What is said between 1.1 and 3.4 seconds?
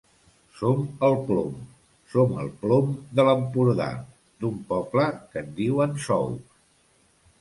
plom, som el plom de